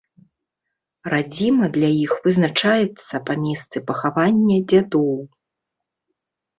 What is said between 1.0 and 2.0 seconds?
Радзіма для